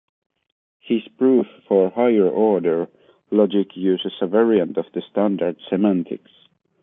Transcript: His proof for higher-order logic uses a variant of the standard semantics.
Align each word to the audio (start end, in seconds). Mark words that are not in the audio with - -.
His 0.79 1.07
proof 1.19 1.45
for 1.67 1.91
higher-order 1.91 2.87
logic 3.29 3.77
uses 3.77 4.13
a 4.19 4.25
variant 4.25 4.75
of 4.77 4.85
the 4.95 5.01
standard 5.03 5.57
semantics. 5.69 6.31